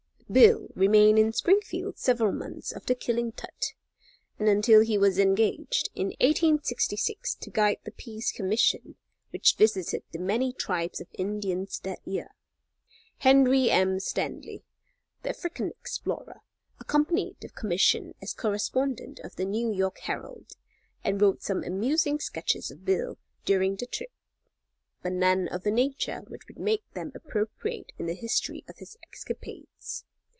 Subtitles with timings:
[0.31, 3.73] Bill remained in Springfield several months after killing Tutt,
[4.39, 8.95] and until he was engaged, in 1866, to guide the Peace Commission,
[9.31, 12.29] which visited the many tribes of Indians that year.
[13.17, 13.99] Henry M.
[13.99, 14.63] Stanley,
[15.23, 16.39] the African explorer,
[16.79, 20.53] accompanied the commission as correspondent of the New York Herald,
[21.03, 24.13] and wrote some amusing sketches of Bill during the trip,
[25.03, 28.95] but none of a nature which would make them appropriate in the history of his
[29.11, 30.05] escapades.